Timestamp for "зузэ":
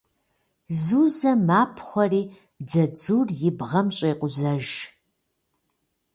0.83-1.31